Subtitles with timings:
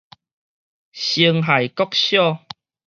[0.93, 2.39] 辛亥國小